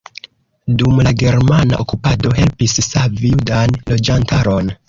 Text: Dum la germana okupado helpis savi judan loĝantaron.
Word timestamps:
Dum 0.81 1.01
la 1.07 1.11
germana 1.23 1.79
okupado 1.85 2.33
helpis 2.39 2.75
savi 2.89 3.35
judan 3.37 3.81
loĝantaron. 3.93 4.79